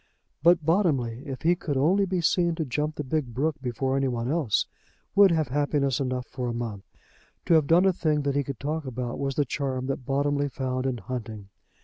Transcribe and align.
But 0.41 0.65
Bottomley, 0.65 1.27
if 1.27 1.43
he 1.43 1.55
could 1.55 1.77
only 1.77 2.07
be 2.07 2.21
seen 2.21 2.55
to 2.55 2.65
jump 2.65 2.95
the 2.95 3.03
big 3.03 3.35
brook 3.35 3.57
before 3.61 3.95
any 3.95 4.07
one 4.07 4.31
else, 4.31 4.65
would 5.13 5.29
have 5.29 5.49
happiness 5.49 5.99
enough 5.99 6.25
for 6.25 6.47
a 6.49 6.53
month. 6.55 6.85
To 7.45 7.53
have 7.53 7.67
done 7.67 7.85
a 7.85 7.93
thing 7.93 8.23
that 8.23 8.33
he 8.35 8.43
could 8.43 8.59
talk 8.59 8.85
about 8.85 9.19
was 9.19 9.35
the 9.35 9.45
charm 9.45 9.85
that 9.85 10.03
Bottomley 10.03 10.49
found 10.49 10.87
in 10.87 10.97
hunting. 10.97 11.49